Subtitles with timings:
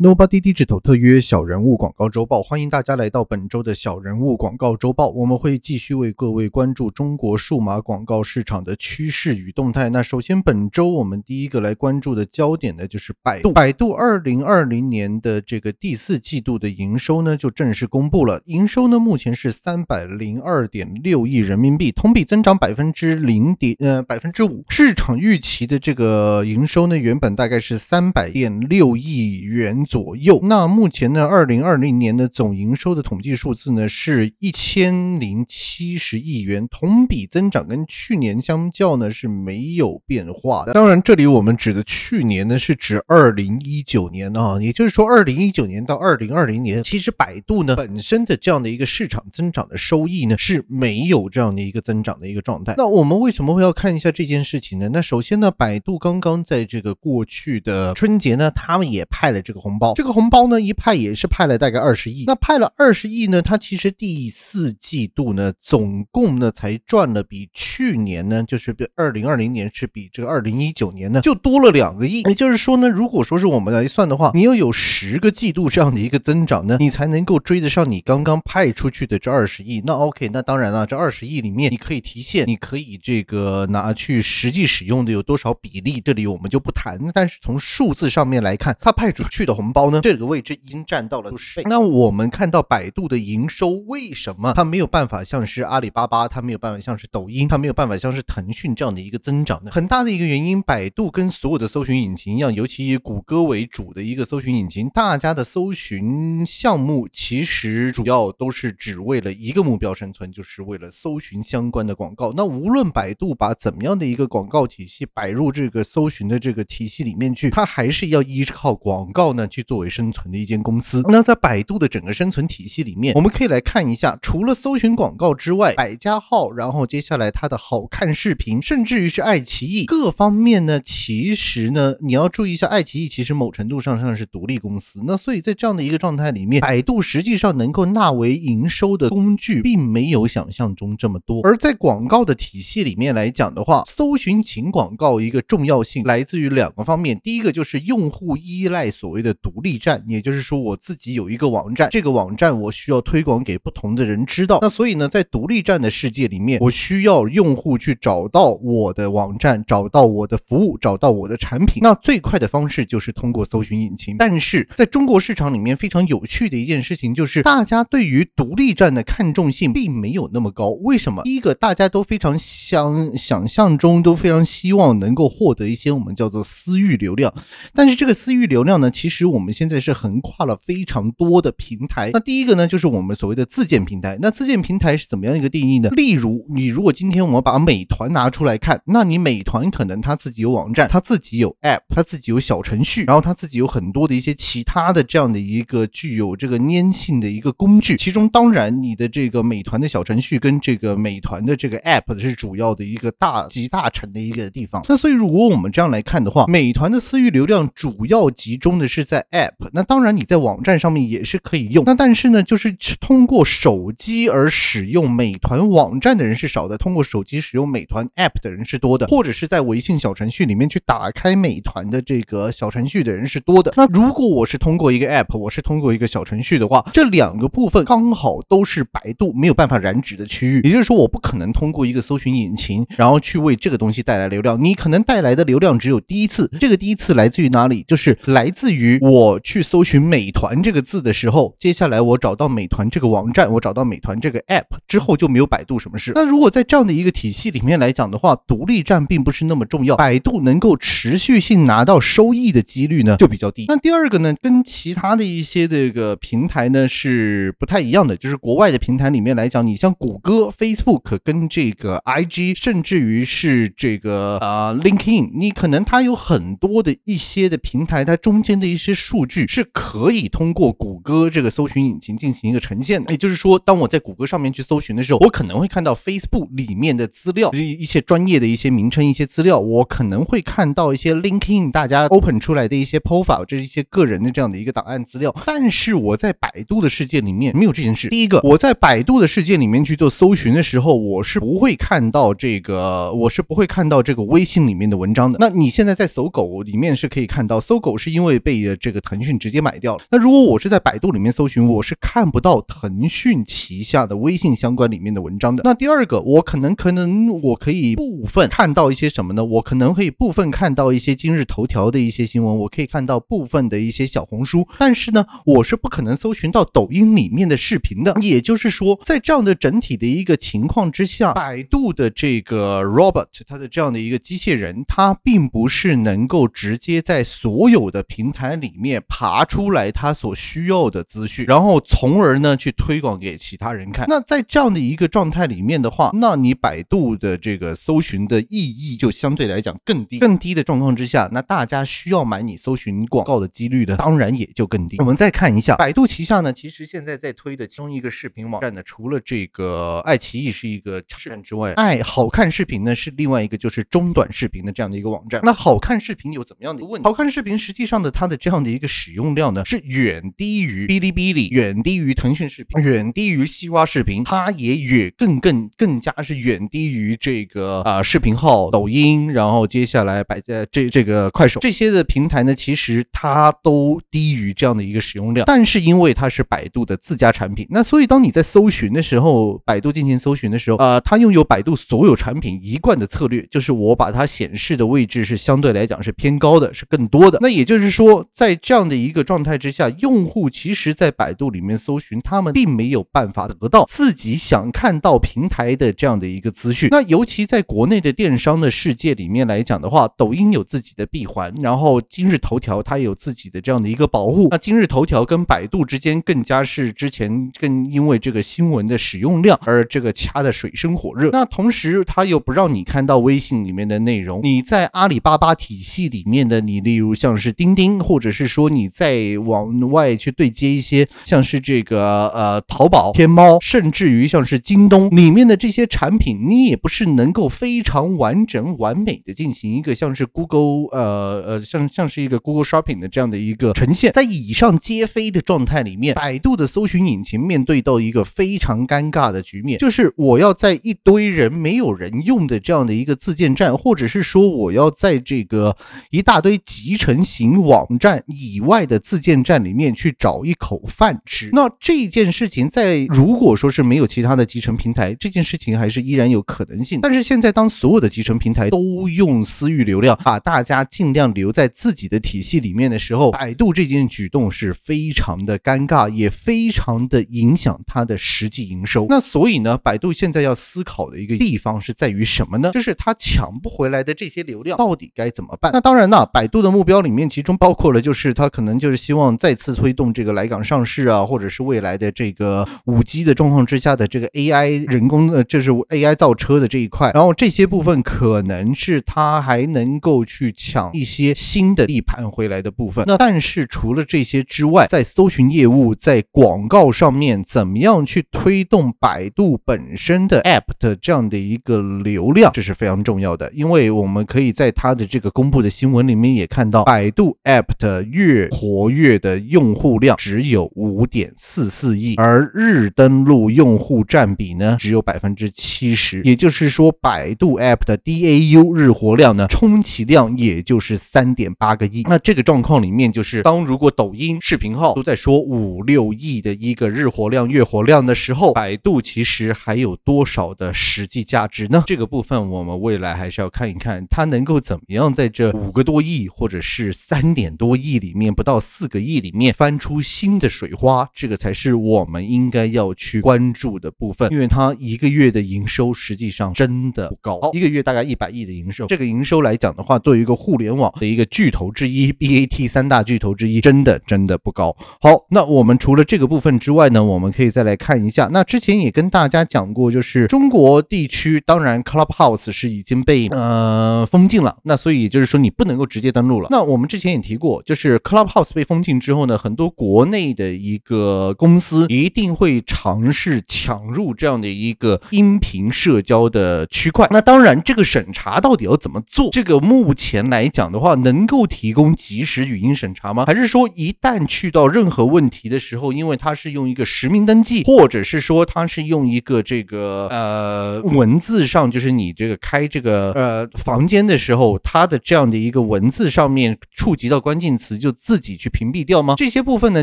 [0.00, 5.08] Nobody Digital 特约小人物广告周报，欢迎大家来到本周的小人物广告周报。
[5.08, 9.88] 我们会继续为各位关注中国数码广告市场的趋势与动态。
[9.88, 13.52] 那首先，本周我们第一个来关注的焦点呢，就是百度。
[13.52, 18.40] 百度二零二零年的这个第四季度的营收呢，就正式公布了。
[18.44, 24.64] 营收呢，目前是三百零二点六亿人民币，同比增长百分之零点呃百分之五。
[24.68, 29.84] 市场预期的这个营收呢，原本大概是三百点六亿元。
[29.88, 30.38] 左右。
[30.42, 40.74] 那目前呢，二零二零年的总营收的统计数字呢，是一千零七十亿元，同比增长跟去年相较呢是没有变化的。
[40.74, 52.74] 当然，这里我们指的去年呢，是指二零一九年啊，也就是说二零一九年到二零二零年，其实百度呢本身的这样的一个市场增长的收益呢是没有这样的一个增长的一个状态。
[52.76, 54.90] 那我们为什么会要看一下这件事情呢？
[54.92, 59.77] 那首先呢，百度刚刚在这个过去的春节呢，他们也派了这个红。
[59.78, 62.24] 包这个红包呢，一派也是派了大概二十亿。
[62.26, 72.22] 那派了二十亿呢，它其实第四季度呢，总共呢才赚了比去年呢，就是比二零二零年是比这个二零一九年呢就多了两个亿。
[72.22, 79.80] 也就是说呢，如果说是我们来算的话，你要有十个季度这样的一个增长呢，你才能够追得上你刚刚派出去的这二十亿。
[79.86, 86.98] 那 OK，那当然了，这二十亿里面你可以提现，你可以这个拿去实际使用的有多少比例，这里我们就不谈。
[87.14, 89.67] 但是从数字上面来看，它派出去的红。
[89.72, 90.00] 包呢？
[90.02, 91.66] 这个位置已经占到了十倍。
[91.68, 99.70] 那我们看到百度的营收，为什么它没有办法像是阿里巴巴，它没有办法像是抖音，它没有办法像是腾讯这样的一个增长呢？
[99.72, 112.32] 很大的一个原因，百度跟所有的搜寻引擎一样，尤其以谷歌为主的一个搜寻引擎，大家的搜寻项目其实主要都是只为了一个目标生存，就是为了搜寻相关的广告。
[112.36, 119.48] 那无论百度把怎么样的一个广告体系摆入这个搜寻的这个体系里面去，它还是要依靠广告呢。
[119.48, 141.40] 去去作为生存的一间公司，那在百度的整个生存体系里面，我们可以来看一下，除了搜寻广告之外，百家号，然后接下来它的好看视频，甚至于是爱奇艺各方面呢，其实呢，你要注意一下，爱奇艺其实某程度上上是独立公司，那所以在这样的一个状态里面，百度实际上能够纳为营收的工具，并没有想象中这么多。
[141.42, 149.47] 而在广告的体系里面来讲的话，搜寻请广告一个重要性来自于两个方面，第一个就是用户依赖所谓的独。
[149.48, 154.58] 独立站，也就是说我自己有一个网站，这个网站我需要推广给不同的人知道。
[154.60, 161.80] 那所以呢，在独立站的世界里面，我需要用户去找到我的网站，找到我的服务，找到我的产品。
[161.82, 164.16] 那最快的方式就是通过搜寻引擎。
[164.18, 170.70] 但是在中国市场里面，非常有趣的一件事情就是，大家对于独立站的看重性并没有那么高。
[170.82, 171.22] 为什么？
[171.22, 177.32] 第一个，大家都非常想想象中都非常希望能够获得一些我们叫做私域流量，
[177.72, 179.38] 但是这个私域流量呢，其实我。
[179.38, 182.10] 们现在是横跨了非常多的平台。
[182.12, 184.18] 那第一个呢，就是我们所谓的自建平台。
[184.20, 185.88] 那自建平台是怎么样一个定义呢？
[185.90, 197.96] 例如，你如果今天我们把美团拿出来看，那你美团可能它自己有网站，它自己有 App，它自己有小程序，然后它自己有很多的一些其他的这样的一个具有这个粘性的一个工具。
[197.96, 204.84] 其中当然，你的这个美团的小程序跟这个美团的这个 App 是主要的一个大集大成的一个地方。
[204.88, 209.17] 那所以，如果我们这样来看的话，美团的私域流量主要集中的是在。
[209.30, 223.72] app，那当然你在网站上面也是可以用，那但是呢，就是通过手机而使用美团网站的人是少的，通过手机使用美团 app 的人是多的，或者是在微信小程序里面去打开美团的这个小程序的人是多的。
[223.76, 237.84] 那如果我是通过一个 app，我是通过一个小程序的话，这两个部分刚好都是百度没有办法染指的区域，也就是说我不可能通过一个搜寻引擎，然后去为这个东西带来流量，你可能带来的流量只有第一次，这个第一次来自于哪里？
[237.86, 239.38] 就是来自于我。
[239.40, 246.12] 去搜寻“美团”这个字的时候，接下来我找到美团这个网站，我找到美团这个 app 之后就没有百度什么事。
[246.14, 253.64] 那如果在这样的一个体系里面来讲的话，独立站并不是那么重要，百度能够持续性拿到收益的几率呢就比较低。
[253.68, 268.97] 那第二个呢，跟其他的一些这个平台呢是不太一样的，就是国外的平台里面来讲，你像谷歌、Facebook 跟这个 IG，甚至于是这个啊 LinkedIn，你可能它有很多的一些的平台，它中间的一些。
[268.98, 285.32] 数据是可以通过谷歌这个搜寻引擎进行一个呈现的，也就是说，当我在谷歌上面去搜寻的时候，我可能会看到 Facebook 里面的资料，一一些专业的一些名称、一些资料，我可能会看到一些 LinkedIn 大家 open 出来的一些 profile，这是一些个人的这样的一个档案资料。
[285.46, 288.08] 但是我在百度的世界里面没有这件事。
[288.08, 295.38] 第一个，我在百度的世界里面去做搜寻的时候，我是不会看到这个，我是不会看到这个微信里面的文章的。
[295.40, 298.87] 那你现在在搜狗里面是可以看到，搜狗是因为被这。
[298.88, 300.02] 这个腾讯直接买掉了。
[300.10, 305.60] 那如果我是在百度里面搜寻，我是看不到腾讯旗下的微信相关里面的文章的。
[305.62, 309.44] 那第二个，我可能可能我可以部分看到一些什么呢？
[309.44, 318.16] 我可能可以部分看到一些今日头条的一些新闻，我可以看到部分的一些小红书，但是呢，我是不可能搜寻到抖音里面的视频的。
[318.22, 334.06] 也就是说，在这样的整体的一个情况之下，百度的这个 Robert 它的这样的一个机器人，它并不是能够直接在所有的平台里面爬出来他所需要的资讯，然后从而呢去推广给其他人看。
[334.08, 340.18] 那在这样的一个状态里面的话，那你百度的这个搜寻的意义就相对来讲更低。
[340.18, 344.96] 更低的状况之下，那大家需要买你搜寻广告的几率呢，当然也就更低。
[344.98, 355.40] 我们再看一下百度旗下呢，其实现在在推的其中一个视频网站呢，除了这个爱奇艺是一个视频之外，爱好看视频呢是另外一个就是中短视频的这样的一个网站。
[355.44, 357.08] 那好看视频有怎么样的问题？
[357.08, 375.44] 好看视频实际上的它的这样的一个使用量呢，是远低于哔哩哔哩，远低于腾讯视频，远低于西瓜视频，它也远更更更加是远低于这个啊视频号抖音，然后接下来摆在这这个快手这些的平台呢，其实它都低于这样的一个使用量。
[375.46, 387.38] 但是因为它是百度的自家产品，那所以当你在搜寻的时候，百度进行搜寻的时候，呃，它拥有百度所有产品一贯的策略，就是我把它显示的位置是相对来讲是偏高的，是更多的。
[387.40, 396.88] 那也就是说，在这样的一个状态之下，用户其实在百度里面搜寻，他们并没有办法得到自己想看到平台的这样的一个资讯。
[396.90, 404.48] 那尤其在国内的电商的世界里面来讲的话，抖音有自己的闭环，然后今日头条它有自己的这样的一个保护。
[404.50, 411.30] 那今日头条跟百度之间更加是之前更因为这个新闻的使用量而这个掐的水深火热。
[411.30, 445.76] 那同时它又不让你看到微信里面的内容，你在阿里巴巴体系里面的你，例如像是钉钉，或者是是说你再往外去对接一些像是这个呃淘宝、天猫，甚至于像是京东里面的这些产品，你也不是能够非常完整完美的进行一个像是 Google 呃呃像像是一个 Google Shopping 的这样的一个呈现，在以上皆非的状态里面，百度的搜寻引擎面对到一个非常尴尬的局面，就是我要在一堆人没有人用的这样的一个自建站，或者是说我要在这个
[446.10, 451.50] 一大堆集成型网站以外的自建站里面去找一口饭吃。
[451.52, 457.00] 那这件事情在如果说是没有其他的集成平台，这件事情还是依然有可能性。
[457.00, 469.06] 但是现在当所有的集成平台都用私域流量把大家尽量留在自己的体系里面的时候，百度这件举动是非常的尴尬，也非常的影响它的实际营收。
[469.08, 472.70] 那所以呢，百度现在要思考的一个地方是在于什么呢？
[472.72, 475.72] 就是它抢不回来的这些流量到底该怎么办？
[475.72, 487.12] 那当然呢，百度的目标里面其中包括了就是是它可能就是希望再次推动这个来港上市啊，或者是未来的这个五 G 的状况之下的这个 AI 人工的，就是 AI 造车的这一块。
[487.14, 493.04] 然后这些部分可能是它还能够去抢一些新的地盘回来的部分。
[493.06, 503.48] 那但是除了这些之外，在搜寻业务在广告上面怎么样去推动百度本身的 App 的这样的一个流量，这是非常重要的。
[503.52, 516.22] 因为我们可以在它的这个公布的新闻里面也看到，百度 App 的月活跃的用户量只有五点四四亿，而日登录用户占比呢只有百分之七十。
[516.22, 522.02] 也就是说，百度 App 的 DAU 日活量呢，充其量也就是三点八个亿。
[522.08, 531.82] 那这个状况里面，就是当如果抖音视频号都在说五六亿的一个日活量、月活量的时候，百度其实还有多少的实际价值呢？
[531.86, 544.30] 这个部分我们未来还是要看一看，它能够怎么样在这五个多亿或者是三点多亿里面，不到四个亿里面翻出新的水花，这个才是我们应该要去关注的部分。
[544.32, 554.76] 因为它一个月的营收实际上真的不高，一个月大概一百亿的营收，这个营收来讲的话，作为一个互联网的一个巨头之一，BAT 三大巨头之一，真的真的不高。
[555.00, 558.28] 好，那我们除了这个部分之外呢，我们可以再来看一下。
[558.32, 566.48] 那之前也跟大家讲过，就是中国地区，当然 Clubhouse 是已经被呃封禁了，那所以就是说你不能够直接登录了。
[566.50, 577.08] 那我们之前也提过，就是是 Clubhouse 被封禁之后呢，很多国内的一个公司一定会尝试抢入这样的一个音频社交的区块。
[577.10, 579.30] 那当然，这个审查到底要怎么做？
[579.30, 583.24] 这个目前来讲的话，能够提供即时语音审查吗？
[583.26, 599.14] 还是说一旦去到任何问题的时候，因为它是用一个实名登记，或者是说它是用一个这个呃文字上，就是你这个开这个呃房间的时候，它的这样的一个文字上面触及到关键词，就自己去屏蔽掉吗？
[599.16, 599.82] 这些部分呢，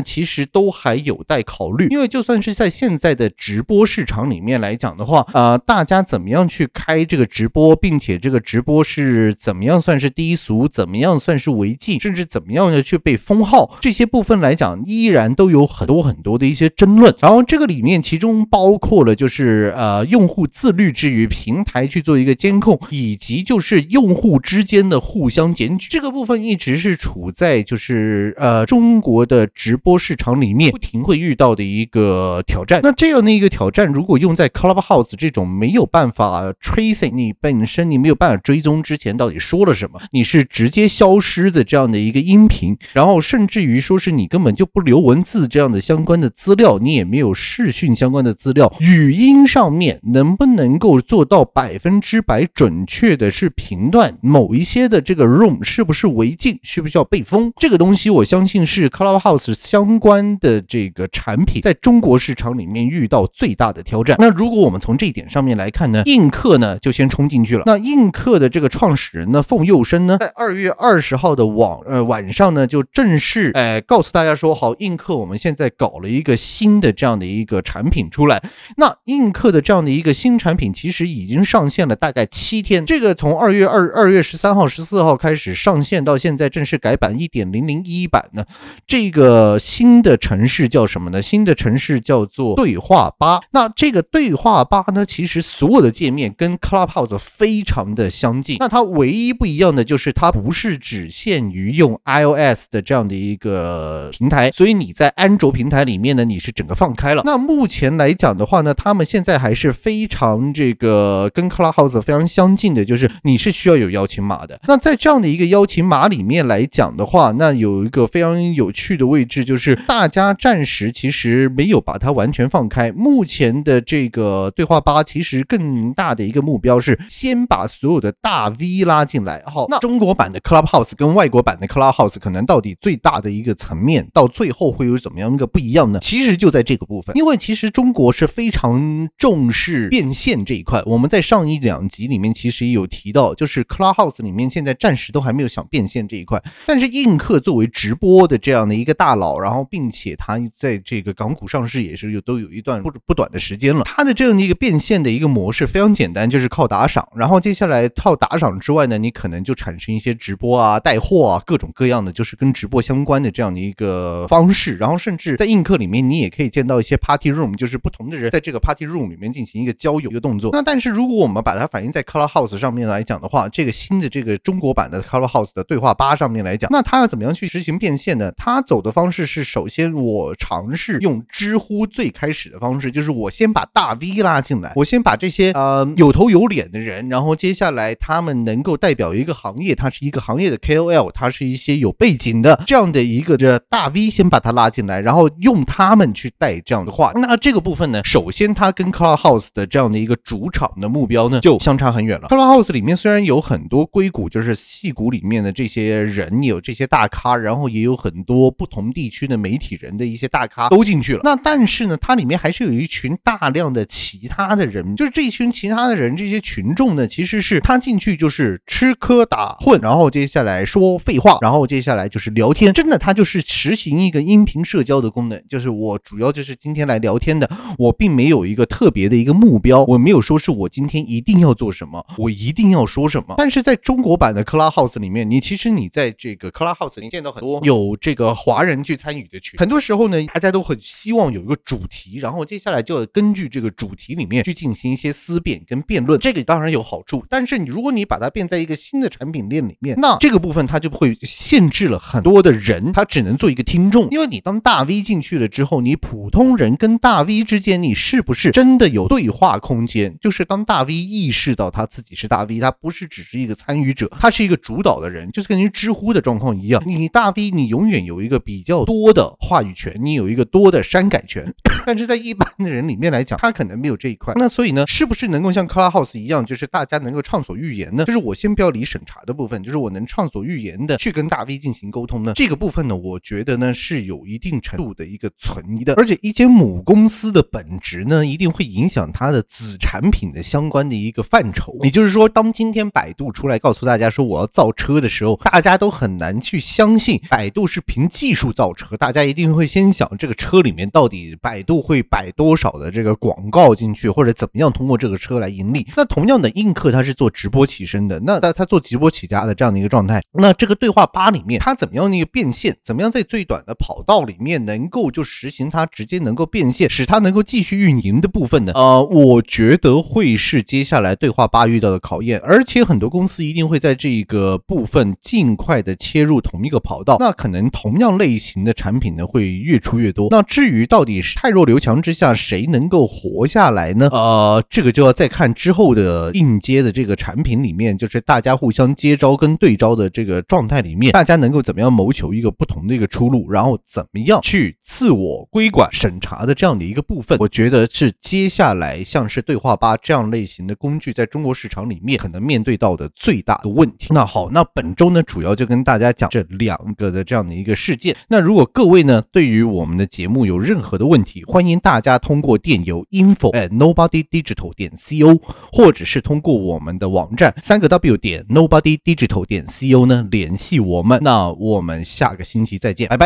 [0.00, 1.88] 其实都还有待考虑。
[1.90, 17.14] 因为就算是在现在的直播市场里面来讲的话，呃，大家怎么样去开这个直播，并且这个直播是怎么样算是低俗，怎么样算是违禁，甚至怎么样的去被封号，这些部分来讲，依然都有很多很多的一些争论。
[17.20, 32.80] 然后这个里面其中包括了就是呃，用户自律之余，平台去做一个监控，以及就是用户之间的互相检举，这个部分一直是处在就是是呃中国的直播市场里面不停会遇到的一个挑战。
[32.82, 57.52] 那这样的一个挑战，如果用在 Clubhouse 这种没有办法 tracing 你本身你没有办法追踪之前到底说了什么，你是直接消失的这样的一个音频，然后甚至于说是你根本就不留文字这样的相关的资料，你也没有视讯相关的资料，语音上面能不能够做到百分之百准确的是评断某一些的这个 room 是不是违禁，需不需要被封？
[57.56, 64.16] 这个东西我相信是 Clubhouse 相关的这个产品在中国市场里面遇到最大的挑战。
[64.18, 67.62] 那如果我们从这一点上面来看呢，映客呢就先冲进去了。
[67.66, 78.42] 那映客的这个创始人呢，凤佑生呢，在二月二十号的网呃晚上呢，就正式哎告诉大家说，好，映客我们现在搞了一个新的这样的一个产品出来。
[78.76, 82.84] 那映客的这样的一个新产品，其实已经上线了大概七天。
[82.84, 88.44] 这个从二月二二月十三号、十四号开始上线，到现在正式改版一点零零零一版呢。
[88.86, 91.20] 这个新的城市叫什么呢？
[91.22, 93.40] 新的城市叫做对话吧。
[93.52, 98.56] 那这个对话吧呢，其实所有的界面跟 Clubhouse 非常的相近。
[98.60, 107.22] 那它唯一不一样的就是它不是只限于用 iOS 的这样的一个平台，所以你在安卓平台里面呢，你是整个放开了。
[107.24, 114.60] 那目前来讲的话呢，他们现在还是非常这个跟 Clubhouse 非常相近的，就是你是需要有邀请码的。
[114.66, 122.90] 那在这样的一个邀请码里面来讲的话，那有一个非常有趣的位置，就是大家暂时其实没有把它完全放开。
[122.92, 129.42] 目前的这个对话吧，其实更大的一个目标是先把所有的大 V 拉进来。
[129.44, 135.98] 好，那中国版的 Clubhouse 跟外国版的 Clubhouse 可能到底最大的一个层面，到最后会有怎么样一个不一样呢？
[136.00, 140.82] 其实就在这个部分，因为其实中国是非常重视变现这一块。
[140.86, 146.42] 我们在上一两集里面其实也有提到，就是 Clubhouse 里面现在暂时都还没有想变现这一块。
[146.66, 153.82] 但是映客作为直播的这样的一个大佬，然后并且他在这个港股上市也是有都有一段不不短的时间了。
[153.84, 157.06] 他的这样的一个变现的一个模式非常简单，就是靠打赏。
[157.14, 164.76] 然后接下来靠打赏之外呢，你可能就产生一些直播啊、带货啊各种各样的，就是跟直播相关的这样的一个方式。
[164.76, 170.50] 然后甚至在映客里面，你也可以见到一些 party room，就是不同的人在这个 party room 里面进行一个交友一个动作。
[170.52, 178.32] 那但是如果我们把它反映在 Color House 上面来讲的话，这个新的这个中国版的 Color House 的对话吧上面来讲，那它要怎么样去实行变现呢？
[178.36, 197.12] 他走的方式是，首先我尝试用知乎最开始的方式，就是我先把大 V 拉进来，我先把这些呃有头有脸的人，然后接下来他们能够代表一个行业，他是一个行业的 KOL，他是一些有背景的这样的一个这大 V，先把他拉进来，然后用他们去带这样的话。
[197.16, 202.28] 那这个部分呢，首先他跟 Clubhouse 的这样的一个主场的目标呢，就相差很远了。
[202.28, 211.20] Clubhouse 里面虽然有很多硅谷，就是戏骨里面的这些人，有这些大咖，然后也有很多不同地区的媒体人的一些大咖都进去了。
[211.24, 222.72] 那但是呢，它里面还是有一群大量的其他的人，就是这一群其他的人，这些群众呢，其实是他进去就是吃喝打混，然后接下来说废话，然后接下来就是聊天。
[222.74, 233.34] 真的，他就是实行一个音频社交的功能，就是我主要就是今天来聊天的，我并没有一个特别的一个目标，我没有说是我今天一定要做什么，我一定要说什么。
[233.38, 247.24] 但是在中国版的 Clubhouse 里面，你其实你在这个 Clubhouse 里见到很多有这个华人去参与的群，很多时候呢，大家都很希望有一个主题，然后接下来就要根据这个主题里面去进行一些思辨跟辩论，这个当然有好处。
[247.28, 254.08] 但是你如果你把它变在一个新的产品链里面，那这个部分它就会限制了很多的人，他只能做一个听众。
[254.10, 260.16] 因为你当大 V 进去了之后，你普通人跟大 V 之间，你是不是真的有对话空间？
[260.20, 271.52] 就是当大 V 意识到他自己是大 V，他不是只是一个参与者，他是一个主导的人，就是跟知乎的状况一样，你大 V 你永远有一个比较多的话语权，你有一个多的删改权。
[271.86, 274.34] 但是在一般的人里面来讲，他可能没有这一块。
[274.36, 278.04] 那所以呢，是不是能够像 Clubhouse 一样，就是大家能够畅所欲言呢？
[278.04, 282.32] 就是我先不要理审查的部分，就是我能畅所欲言的去跟大 V 进行沟通呢？
[282.34, 285.94] 这个部分呢，我觉得呢是有一定程度的一个存疑的。
[285.94, 291.76] 而且一间母公司的本质呢，一定会影响它的子产品的相关的一个范畴。
[291.82, 305.84] 也就是说，当今天百度出来告诉大家说我要造车的时候，大家都很难去相相信百度是凭技术造车，大家一定会先想这个车里面到底百度会摆多少的这个广告进去，或者怎么样通过这个车来盈利。
[305.96, 318.70] 那同样的，映客它是做直播起身的，那它它做直播起家的这样的一个状态，那这个对话吧里面它怎么样那个变现，怎么样在最短的跑道里面能够就实行它直接能够变现，使它能够继续运营的部分呢？
[318.76, 330.28] 呃，我觉得会是接下来对话吧遇到的考验，而且很多公司一定会在这个部分尽快的切入同一个跑道，那可能同样类型的产品呢会越出越多。
[330.30, 334.08] 那至于到底是太弱留强之下谁能够活下来呢？
[334.12, 354.08] 呃，这个就要再看之后的应接的这个产品里面，就是大家互相接招跟对招的这个状态里面，大家能够怎么样谋求一个不同的一个出路，然后怎么样去自我规管审查的这样的一个部分，我觉得是接下来像是对话吧这样类型的工具在中国市场里面可能面对到的最大的问题。
[354.10, 358.16] 那好，那本周呢主要就跟大家讲这两个的这样的一个事件。
[358.28, 365.40] 那如果各位呢对于我们的节目有任何的问题，欢迎大家通过电邮 info at nobody digital 点 co，
[365.72, 371.20] 或者是通过我们的网站三个 w 点 nobody digital 点 co 呢联系我们。
[371.22, 373.24] 那我们下个星期再见，拜拜。